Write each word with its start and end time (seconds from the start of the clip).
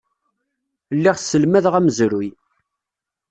Lliɣ 0.95 1.15
sselmadeɣ 1.19 1.73
amezruy. 1.79 2.29